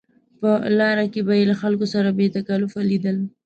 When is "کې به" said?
1.13-1.33